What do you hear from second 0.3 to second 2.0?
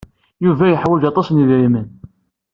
Yuba yeḥwaj aṭas n yidrimen?